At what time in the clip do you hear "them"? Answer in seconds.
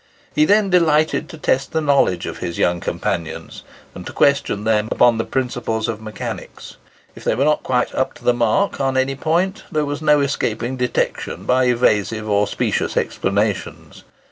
4.63-4.89